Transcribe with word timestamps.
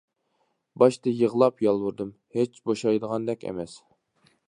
باشتا 0.83 1.13
يىغلاپ 1.19 1.63
يالۋۇردۇم، 1.67 2.17
ھېچ 2.39 2.61
بوشايدىغاندەك 2.71 3.51
ئەمەس. 3.51 3.79